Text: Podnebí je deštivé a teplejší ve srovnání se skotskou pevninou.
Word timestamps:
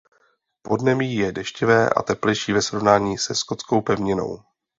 Podnebí 0.61 1.15
je 1.15 1.31
deštivé 1.31 1.89
a 1.89 2.01
teplejší 2.01 2.53
ve 2.53 2.61
srovnání 2.61 3.17
se 3.17 3.35
skotskou 3.35 3.81
pevninou. 3.81 4.43